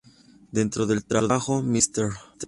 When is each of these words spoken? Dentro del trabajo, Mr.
Dentro 0.51 0.87
del 0.87 1.05
trabajo, 1.05 1.61
Mr. 1.61 2.09